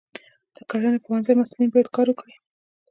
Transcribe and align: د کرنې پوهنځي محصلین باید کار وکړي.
د 0.55 0.57
کرنې 0.69 0.99
پوهنځي 1.05 1.33
محصلین 1.35 1.69
باید 1.71 1.87
کار 1.95 2.07
وکړي. 2.09 2.35